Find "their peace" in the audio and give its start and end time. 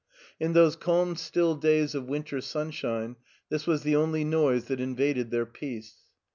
5.29-5.97